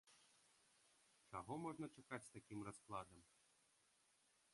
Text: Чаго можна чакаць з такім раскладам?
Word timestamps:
Чаго 1.29 1.57
можна 1.65 1.85
чакаць 1.97 2.21
з 2.29 2.33
такім 2.37 2.59
раскладам? 2.71 3.21